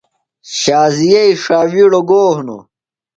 شازیئ 0.59 1.29
ݜاوِیڑوۡ 1.43 2.03
گو 2.09 2.23
ہِنوۡ؟ 2.35 2.63